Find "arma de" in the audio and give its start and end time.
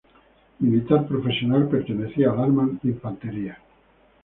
2.39-2.89